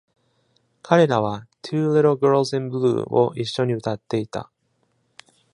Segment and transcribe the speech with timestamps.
[0.81, 4.49] 彼らは、Two Little Girls in Blue を一緒に歌っていた。